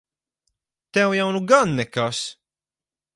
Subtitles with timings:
[0.93, 2.19] Tev jau nu gan nekas!